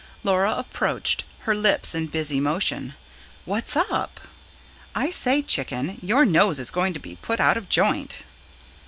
Laura 0.23 0.55
approached, 0.57 1.23
her 1.41 1.53
lips 1.53 1.93
in 1.93 2.07
busy 2.07 2.39
motion. 2.39 2.95
"What's 3.45 3.75
up?" 3.75 4.19
"I 4.95 5.11
say, 5.11 5.43
chicken, 5.43 5.99
your 6.01 6.25
nose 6.25 6.59
is 6.59 6.71
going 6.71 6.93
to 6.93 6.99
be 6.99 7.17
put 7.21 7.39
out 7.39 7.55
of 7.55 7.69
joint." 7.69 8.23